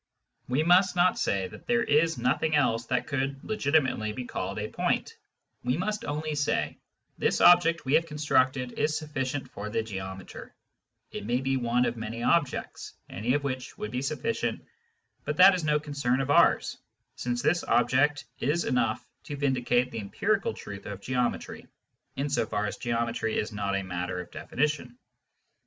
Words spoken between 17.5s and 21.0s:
object is enough to vindicate the empirical truth of